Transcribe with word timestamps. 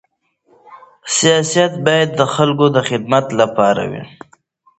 سیاست 1.17 1.71
باید 1.85 2.09
د 2.19 2.21
خلکو 2.33 2.65
د 2.75 2.77
خدمت 2.89 3.25
لپاره 3.41 3.83
وي. 3.91 4.03